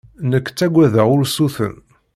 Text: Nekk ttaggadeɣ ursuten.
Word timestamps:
Nekk 0.29 0.47
ttaggadeɣ 0.49 1.07
ursuten. 1.17 1.75